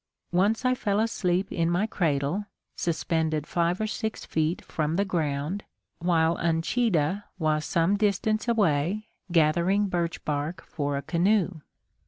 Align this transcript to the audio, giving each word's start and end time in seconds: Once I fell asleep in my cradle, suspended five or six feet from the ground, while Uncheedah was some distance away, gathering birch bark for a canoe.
Once 0.31 0.65
I 0.65 0.73
fell 0.73 0.99
asleep 0.99 1.51
in 1.51 1.69
my 1.69 1.85
cradle, 1.85 2.47
suspended 2.75 3.45
five 3.45 3.79
or 3.79 3.85
six 3.85 4.25
feet 4.25 4.65
from 4.65 4.95
the 4.95 5.05
ground, 5.05 5.63
while 5.99 6.37
Uncheedah 6.37 7.25
was 7.37 7.65
some 7.65 7.97
distance 7.97 8.47
away, 8.47 9.05
gathering 9.31 9.89
birch 9.89 10.25
bark 10.25 10.63
for 10.65 10.97
a 10.97 11.03
canoe. 11.03 11.61